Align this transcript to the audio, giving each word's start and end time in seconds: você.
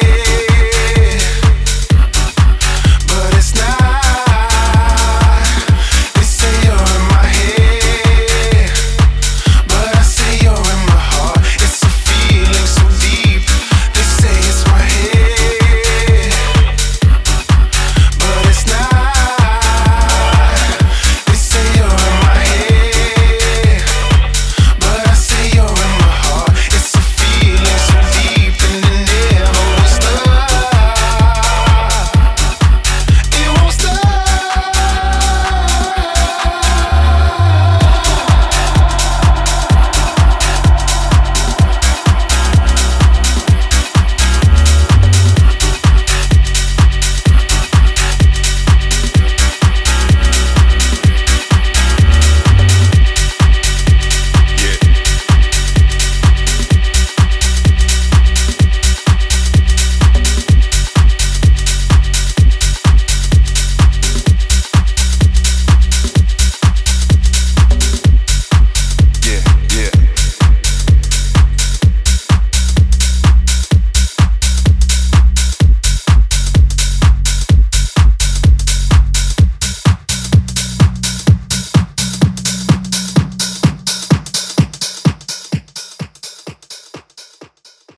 você. 0.00 0.49